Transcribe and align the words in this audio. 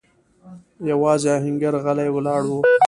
يواځې 0.89 1.27
آهنګر 1.35 1.73
غلی 1.83 2.09
ولاړ 2.11 2.41
و. 2.47 2.51